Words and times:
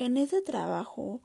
En 0.00 0.16
ese 0.16 0.42
trabajo, 0.42 1.20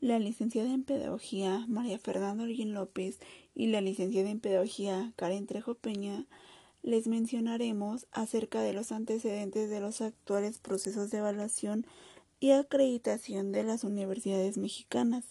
la 0.00 0.18
licenciada 0.18 0.74
en 0.74 0.82
Pedagogía 0.82 1.64
María 1.68 1.96
Fernanda 1.96 2.42
Orguín 2.42 2.74
López 2.74 3.20
y 3.54 3.68
la 3.68 3.80
licenciada 3.80 4.28
en 4.30 4.40
Pedagogía 4.40 5.12
Karen 5.14 5.46
Trejo 5.46 5.76
Peña 5.76 6.26
les 6.82 7.06
mencionaremos 7.06 8.08
acerca 8.10 8.62
de 8.62 8.72
los 8.72 8.90
antecedentes 8.90 9.70
de 9.70 9.78
los 9.78 10.00
actuales 10.00 10.58
procesos 10.58 11.12
de 11.12 11.18
evaluación 11.18 11.86
y 12.40 12.50
acreditación 12.50 13.52
de 13.52 13.62
las 13.62 13.84
universidades 13.84 14.58
mexicanas. 14.58 15.26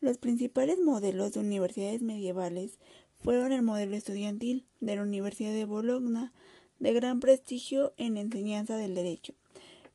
Los 0.00 0.18
principales 0.18 0.80
modelos 0.80 1.30
de 1.34 1.38
universidades 1.38 2.02
medievales 2.02 2.80
fueron 3.20 3.52
el 3.52 3.62
modelo 3.62 3.94
estudiantil 3.94 4.66
de 4.80 4.96
la 4.96 5.02
Universidad 5.02 5.52
de 5.52 5.66
Bologna, 5.66 6.32
de 6.80 6.94
gran 6.94 7.20
prestigio 7.20 7.94
en 7.96 8.16
enseñanza 8.16 8.76
del 8.76 8.96
derecho, 8.96 9.34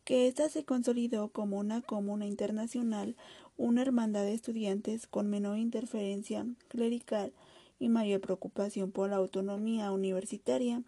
que 0.07 0.25
ésta 0.25 0.47
se 0.47 0.63
consolidó 0.63 1.27
como 1.33 1.59
una 1.59 1.81
comuna 1.81 2.25
internacional, 2.25 3.17
una 3.57 3.81
hermandad 3.81 4.23
de 4.23 4.35
estudiantes 4.35 5.05
con 5.05 5.29
menor 5.29 5.57
interferencia 5.57 6.45
clerical 6.69 7.33
y 7.77 7.89
mayor 7.89 8.21
preocupación 8.21 8.93
por 8.93 9.09
la 9.09 9.17
autonomía 9.17 9.91
universitaria, 9.91 10.81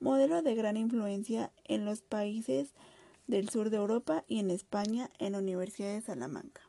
modelo 0.00 0.40
de 0.40 0.54
gran 0.54 0.78
influencia 0.78 1.52
en 1.64 1.84
los 1.84 2.00
países 2.00 2.70
del 3.26 3.50
sur 3.50 3.68
de 3.68 3.76
Europa 3.76 4.24
y 4.26 4.38
en 4.38 4.50
España 4.50 5.10
en 5.18 5.32
la 5.32 5.40
Universidad 5.40 5.92
de 5.92 6.00
Salamanca. 6.00 6.62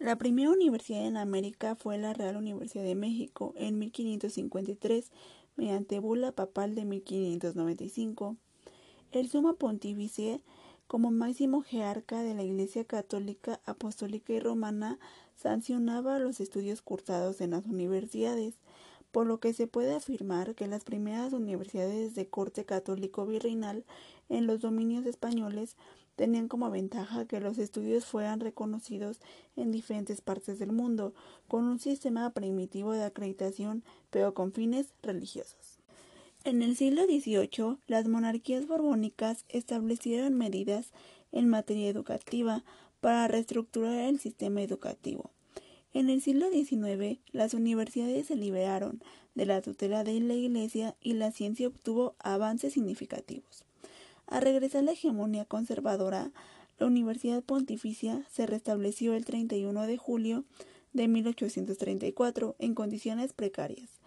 La 0.00 0.18
primera 0.18 0.50
universidad 0.50 1.06
en 1.06 1.16
América 1.16 1.76
fue 1.76 1.98
la 1.98 2.14
Real 2.14 2.34
Universidad 2.34 2.82
de 2.82 2.96
México 2.96 3.54
en 3.56 3.78
1553, 3.78 5.12
mediante 5.54 6.00
bula 6.00 6.32
papal 6.32 6.74
de 6.74 6.84
1595. 6.84 8.36
El 9.12 9.28
sumo 9.28 9.54
pontífice, 9.54 10.42
como 10.92 11.10
máximo 11.10 11.62
jerarca 11.62 12.22
de 12.22 12.34
la 12.34 12.42
Iglesia 12.42 12.84
Católica, 12.84 13.60
Apostólica 13.64 14.34
y 14.34 14.40
Romana, 14.40 14.98
sancionaba 15.36 16.18
los 16.18 16.38
estudios 16.38 16.82
cursados 16.82 17.40
en 17.40 17.52
las 17.52 17.64
universidades, 17.64 18.56
por 19.10 19.26
lo 19.26 19.40
que 19.40 19.54
se 19.54 19.66
puede 19.66 19.94
afirmar 19.94 20.54
que 20.54 20.66
las 20.66 20.84
primeras 20.84 21.32
universidades 21.32 22.14
de 22.14 22.28
corte 22.28 22.66
católico 22.66 23.24
virreinal 23.24 23.86
en 24.28 24.46
los 24.46 24.60
dominios 24.60 25.06
españoles 25.06 25.76
tenían 26.14 26.46
como 26.46 26.70
ventaja 26.70 27.24
que 27.24 27.40
los 27.40 27.56
estudios 27.56 28.04
fueran 28.04 28.40
reconocidos 28.40 29.18
en 29.56 29.72
diferentes 29.72 30.20
partes 30.20 30.58
del 30.58 30.72
mundo, 30.72 31.14
con 31.48 31.64
un 31.64 31.78
sistema 31.78 32.34
primitivo 32.34 32.92
de 32.92 33.04
acreditación, 33.04 33.82
pero 34.10 34.34
con 34.34 34.52
fines 34.52 34.92
religiosos. 35.02 35.81
En 36.44 36.60
el 36.60 36.74
siglo 36.74 37.04
XVIII, 37.04 37.78
las 37.86 38.08
monarquías 38.08 38.66
borbónicas 38.66 39.44
establecieron 39.48 40.34
medidas 40.34 40.90
en 41.30 41.48
materia 41.48 41.88
educativa 41.88 42.64
para 43.00 43.28
reestructurar 43.28 44.08
el 44.08 44.18
sistema 44.18 44.60
educativo. 44.60 45.30
En 45.94 46.10
el 46.10 46.20
siglo 46.20 46.50
XIX, 46.50 47.20
las 47.30 47.54
universidades 47.54 48.26
se 48.26 48.34
liberaron 48.34 49.00
de 49.36 49.46
la 49.46 49.62
tutela 49.62 50.02
de 50.02 50.18
la 50.18 50.34
Iglesia 50.34 50.96
y 51.00 51.12
la 51.12 51.30
ciencia 51.30 51.68
obtuvo 51.68 52.16
avances 52.18 52.72
significativos. 52.72 53.64
A 54.26 54.40
regresar 54.40 54.82
la 54.82 54.92
hegemonía 54.92 55.44
conservadora, 55.44 56.32
la 56.80 56.86
Universidad 56.86 57.44
Pontificia 57.44 58.26
se 58.32 58.46
restableció 58.46 59.14
el 59.14 59.24
31 59.24 59.86
de 59.86 59.96
julio 59.96 60.44
de 60.92 61.06
1834 61.06 62.56
en 62.58 62.74
condiciones 62.74 63.32
precarias, 63.32 64.01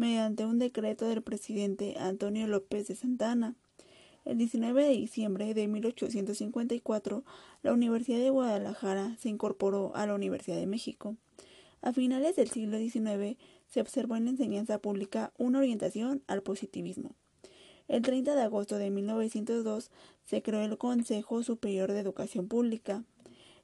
mediante 0.00 0.46
un 0.46 0.58
decreto 0.58 1.06
del 1.06 1.20
presidente 1.20 1.96
Antonio 1.98 2.46
López 2.46 2.88
de 2.88 2.96
Santana. 2.96 3.54
El 4.24 4.38
19 4.38 4.82
de 4.82 4.92
diciembre 4.92 5.52
de 5.52 5.68
1854, 5.68 7.22
la 7.62 7.74
Universidad 7.74 8.18
de 8.18 8.30
Guadalajara 8.30 9.18
se 9.18 9.28
incorporó 9.28 9.94
a 9.94 10.06
la 10.06 10.14
Universidad 10.14 10.56
de 10.56 10.66
México. 10.66 11.16
A 11.82 11.92
finales 11.92 12.36
del 12.36 12.48
siglo 12.48 12.78
XIX 12.78 13.36
se 13.68 13.82
observó 13.82 14.16
en 14.16 14.24
la 14.24 14.30
enseñanza 14.30 14.78
pública 14.78 15.34
una 15.36 15.58
orientación 15.58 16.22
al 16.28 16.42
positivismo. 16.42 17.14
El 17.86 18.00
30 18.00 18.34
de 18.34 18.42
agosto 18.42 18.78
de 18.78 18.88
1902 18.88 19.90
se 20.24 20.40
creó 20.40 20.62
el 20.62 20.78
Consejo 20.78 21.42
Superior 21.42 21.92
de 21.92 22.00
Educación 22.00 22.48
Pública. 22.48 23.04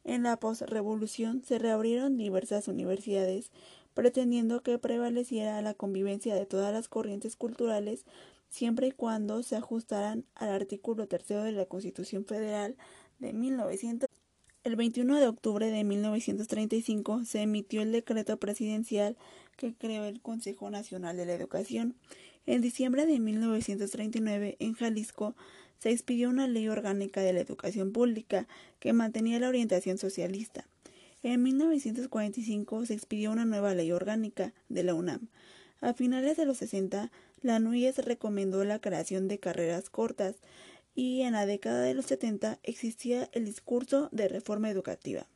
En 0.04 0.24
la 0.24 0.38
posrevolución 0.38 1.42
se 1.42 1.58
reabrieron 1.58 2.18
diversas 2.18 2.68
universidades, 2.68 3.50
pretendiendo 3.96 4.62
que 4.62 4.78
prevaleciera 4.78 5.62
la 5.62 5.72
convivencia 5.72 6.34
de 6.34 6.44
todas 6.44 6.70
las 6.70 6.86
corrientes 6.86 7.34
culturales 7.34 8.04
siempre 8.50 8.88
y 8.88 8.92
cuando 8.92 9.42
se 9.42 9.56
ajustaran 9.56 10.26
al 10.34 10.50
artículo 10.50 11.08
tercero 11.08 11.42
de 11.42 11.52
la 11.52 11.64
Constitución 11.64 12.26
Federal 12.26 12.76
de 13.20 13.32
1900. 13.32 14.06
El 14.64 14.76
21 14.76 15.18
de 15.18 15.26
octubre 15.26 15.70
de 15.70 15.82
1935 15.82 17.24
se 17.24 17.40
emitió 17.40 17.80
el 17.80 17.90
decreto 17.90 18.36
presidencial 18.36 19.16
que 19.56 19.74
creó 19.74 20.04
el 20.04 20.20
Consejo 20.20 20.68
Nacional 20.68 21.16
de 21.16 21.24
la 21.24 21.32
Educación. 21.32 21.96
En 22.44 22.60
diciembre 22.60 23.06
de 23.06 23.18
1939, 23.18 24.56
en 24.58 24.74
Jalisco, 24.74 25.34
se 25.78 25.90
expidió 25.90 26.28
una 26.28 26.46
ley 26.48 26.68
orgánica 26.68 27.22
de 27.22 27.32
la 27.32 27.40
educación 27.40 27.92
pública 27.92 28.46
que 28.78 28.92
mantenía 28.92 29.40
la 29.40 29.48
orientación 29.48 29.96
socialista. 29.96 30.68
En 31.22 31.42
1945 31.42 32.86
se 32.86 32.94
expidió 32.94 33.32
una 33.32 33.44
nueva 33.44 33.74
ley 33.74 33.92
orgánica 33.92 34.52
de 34.68 34.84
la 34.84 34.94
UNAM. 34.94 35.28
A 35.80 35.94
finales 35.94 36.36
de 36.36 36.46
los 36.46 36.58
60, 36.58 37.10
la 37.42 37.58
NUYES 37.58 37.98
recomendó 37.98 38.64
la 38.64 38.80
creación 38.80 39.28
de 39.28 39.38
carreras 39.38 39.90
cortas 39.90 40.36
y 40.94 41.22
en 41.22 41.32
la 41.32 41.46
década 41.46 41.82
de 41.82 41.94
los 41.94 42.06
70 42.06 42.58
existía 42.62 43.28
el 43.32 43.44
discurso 43.44 44.08
de 44.12 44.28
reforma 44.28 44.70
educativa. 44.70 45.26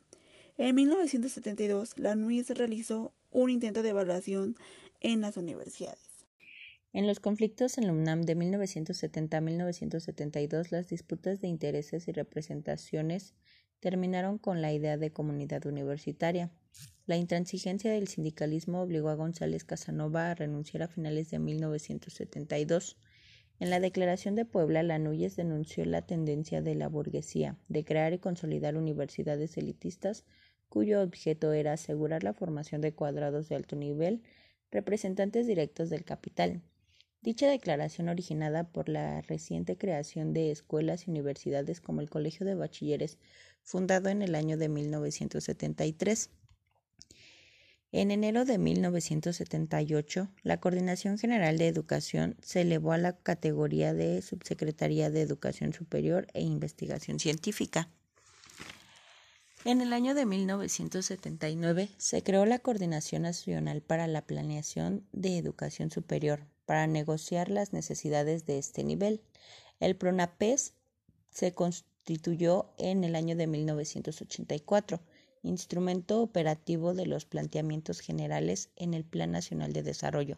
En 0.57 0.75
1972, 0.75 1.97
la 1.97 2.15
NUYES 2.15 2.49
realizó 2.51 3.13
un 3.31 3.49
intento 3.49 3.83
de 3.83 3.89
evaluación 3.89 4.55
en 4.99 5.21
las 5.21 5.37
universidades. 5.37 6.25
En 6.93 7.07
los 7.07 7.19
conflictos 7.19 7.77
en 7.77 7.87
la 7.87 7.93
UNAM 7.93 8.23
de 8.23 8.35
1970 8.35 9.37
a 9.37 9.41
1972, 9.41 10.71
las 10.71 10.89
disputas 10.89 11.39
de 11.39 11.47
intereses 11.47 12.07
y 12.07 12.11
representaciones 12.11 13.33
terminaron 13.81 14.37
con 14.37 14.61
la 14.61 14.71
idea 14.71 14.97
de 14.97 15.11
comunidad 15.11 15.65
universitaria. 15.65 16.49
La 17.05 17.17
intransigencia 17.17 17.91
del 17.91 18.07
sindicalismo 18.07 18.81
obligó 18.81 19.09
a 19.09 19.15
González 19.15 19.65
Casanova 19.65 20.31
a 20.31 20.35
renunciar 20.35 20.83
a 20.83 20.87
finales 20.87 21.29
de 21.31 21.39
1972. 21.39 22.97
En 23.59 23.69
la 23.69 23.79
Declaración 23.79 24.35
de 24.35 24.45
Puebla, 24.45 24.83
Lanúyes 24.83 25.35
denunció 25.35 25.83
la 25.83 26.03
tendencia 26.03 26.61
de 26.61 26.75
la 26.75 26.87
burguesía 26.87 27.57
de 27.67 27.83
crear 27.83 28.13
y 28.13 28.19
consolidar 28.19 28.77
universidades 28.77 29.57
elitistas 29.57 30.23
cuyo 30.69 31.01
objeto 31.01 31.51
era 31.51 31.73
asegurar 31.73 32.23
la 32.23 32.33
formación 32.33 32.79
de 32.79 32.93
cuadrados 32.93 33.49
de 33.49 33.55
alto 33.55 33.75
nivel, 33.75 34.23
representantes 34.71 35.45
directos 35.45 35.89
del 35.89 36.05
capital, 36.05 36.61
Dicha 37.23 37.47
declaración, 37.47 38.09
originada 38.09 38.63
por 38.63 38.89
la 38.89 39.21
reciente 39.21 39.77
creación 39.77 40.33
de 40.33 40.49
escuelas 40.49 41.07
y 41.07 41.11
universidades 41.11 41.79
como 41.79 42.01
el 42.01 42.09
Colegio 42.09 42.47
de 42.47 42.55
Bachilleres, 42.55 43.19
fundado 43.61 44.09
en 44.09 44.23
el 44.23 44.33
año 44.33 44.57
de 44.57 44.69
1973. 44.69 46.31
En 47.91 48.09
enero 48.09 48.43
de 48.43 48.57
1978, 48.57 50.29
la 50.41 50.59
Coordinación 50.59 51.19
General 51.19 51.59
de 51.59 51.67
Educación 51.67 52.37
se 52.41 52.61
elevó 52.61 52.93
a 52.93 52.97
la 52.97 53.15
categoría 53.17 53.93
de 53.93 54.23
Subsecretaría 54.23 55.11
de 55.11 55.21
Educación 55.21 55.73
Superior 55.73 56.25
e 56.33 56.41
Investigación 56.41 57.19
Científica. 57.19 57.89
En 59.63 59.81
el 59.81 59.93
año 59.93 60.15
de 60.15 60.25
1979 60.25 61.89
se 61.97 62.23
creó 62.23 62.47
la 62.47 62.57
Coordinación 62.57 63.21
Nacional 63.21 63.81
para 63.81 64.07
la 64.07 64.25
Planeación 64.25 65.05
de 65.11 65.37
Educación 65.37 65.91
Superior, 65.91 66.47
para 66.65 66.87
negociar 66.87 67.49
las 67.49 67.73
necesidades 67.73 68.45
de 68.45 68.57
este 68.57 68.83
nivel. 68.83 69.21
El 69.79 69.95
PRONAPES 69.95 70.73
se 71.29 71.53
constituyó 71.53 72.73
en 72.77 73.03
el 73.03 73.15
año 73.15 73.35
de 73.35 73.47
1984, 73.47 75.01
instrumento 75.43 76.21
operativo 76.21 76.93
de 76.93 77.05
los 77.05 77.25
planteamientos 77.25 77.99
generales 77.99 78.69
en 78.75 78.93
el 78.93 79.03
Plan 79.03 79.31
Nacional 79.31 79.73
de 79.73 79.83
Desarrollo. 79.83 80.37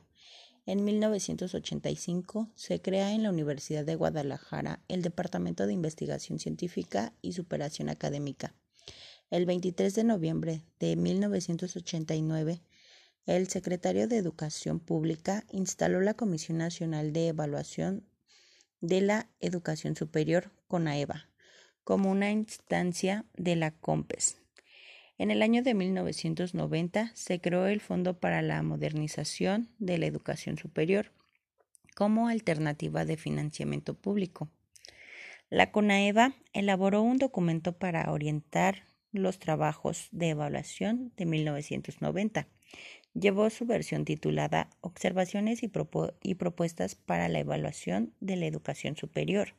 En 0.66 0.86
1985 0.86 2.50
se 2.56 2.82
crea 2.82 3.14
en 3.14 3.24
la 3.24 3.30
Universidad 3.30 3.84
de 3.84 3.96
Guadalajara 3.96 4.82
el 4.88 5.02
Departamento 5.02 5.68
de 5.68 5.74
Investigación 5.74 6.40
Científica 6.40 7.14
y 7.22 7.34
Superación 7.34 7.90
Académica. 7.90 8.56
El 9.30 9.46
23 9.46 9.94
de 9.94 10.04
noviembre 10.06 10.64
de 10.80 10.96
1989 10.96 12.62
el 13.26 13.48
secretario 13.48 14.08
de 14.08 14.18
Educación 14.18 14.80
Pública 14.80 15.46
instaló 15.50 16.02
la 16.02 16.14
Comisión 16.14 16.58
Nacional 16.58 17.14
de 17.14 17.30
Evaluación 17.30 18.04
de 18.82 19.00
la 19.00 19.30
Educación 19.40 19.96
Superior, 19.96 20.52
CONAEVA, 20.68 21.30
como 21.86 22.12
una 22.12 22.32
instancia 22.32 23.26
de 23.36 23.56
la 23.56 23.72
COMPES. 23.72 24.42
En 25.18 25.32
el 25.32 25.42
año 25.42 25.64
de 25.64 25.74
1990 25.74 27.12
se 27.16 27.40
creó 27.40 27.68
el 27.68 27.80
Fondo 27.80 28.20
para 28.20 28.42
la 28.42 28.62
Modernización 28.62 29.70
de 29.80 29.98
la 29.98 30.08
Educación 30.08 30.58
Superior 30.58 31.14
como 31.96 32.28
alternativa 32.28 33.06
de 33.06 33.16
financiamiento 33.16 33.94
público. 33.94 34.50
La 35.50 35.72
CONAEVA 35.72 36.34
elaboró 36.52 37.04
un 37.04 37.20
documento 37.20 37.78
para 37.78 38.12
orientar 38.12 38.84
los 39.14 39.40
trabajos 39.40 40.10
de 40.12 40.30
evaluación 40.30 41.14
de 41.16 41.26
1990. 41.26 42.48
Llevó 43.14 43.50
su 43.50 43.66
versión 43.66 44.06
titulada 44.06 44.70
Observaciones 44.82 45.62
y, 45.62 45.68
propuestas 45.68 46.96
para 46.96 47.30
la 47.30 47.40
evaluación 47.40 48.14
de 48.20 48.36
la 48.36 48.48
educación 48.48 48.96
superior. 48.96 49.54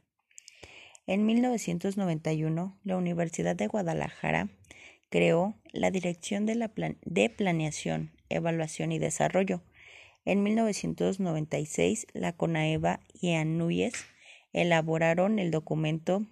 En 1.06 1.25
1991, 1.25 2.77
la 2.83 2.97
Universidad 2.97 3.55
de 3.55 3.69
Guadalajara 3.69 4.49
creó 5.09 5.55
la 5.73 5.93
Dirección 5.93 6.47
de, 6.47 6.56
la 6.56 6.73
de 7.05 7.31
Planeación, 7.31 8.11
Evaluación 8.29 8.91
y 8.91 8.99
Desarrollo. 8.99 9.62
En 10.25 10.43
1996, 10.43 12.06
la 12.12 12.33
CONAEVA 12.33 13.01
y 13.12 13.35
ANUYES 13.35 13.95
elaboraron 14.53 15.39
el 15.39 15.51
documento 15.51 16.27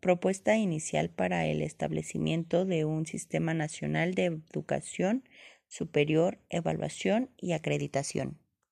Propuesta 0.00 0.56
Inicial 0.56 1.10
para 1.10 1.46
el 1.46 1.62
establecimiento 1.62 2.64
de 2.64 2.84
un 2.84 3.06
Sistema 3.06 3.54
Nacional 3.54 4.14
de 4.14 4.26
Educación 4.26 5.24
Superior, 5.70 6.40
Evaluación 6.50 7.30
y 7.38 7.52
Acreditación. 7.52 8.40